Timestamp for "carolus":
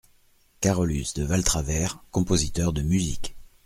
0.61-1.13